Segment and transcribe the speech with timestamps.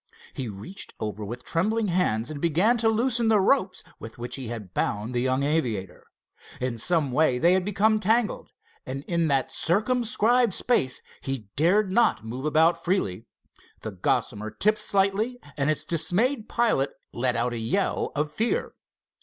[0.33, 4.47] He reached over with trembling hands and began to loosen the ropes with which he
[4.47, 6.05] had bound the young aviator.
[6.59, 8.49] In some way they had become tangled,
[8.83, 13.27] and in that circumscribed space he dared not move about freely.
[13.81, 18.73] The Gossamer tipped slightly, and its dismayed pilot let out a yell of fear.